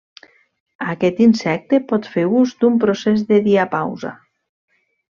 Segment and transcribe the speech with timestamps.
[0.93, 4.19] Aquest insecte pot fer ús d'un procés de diapausa.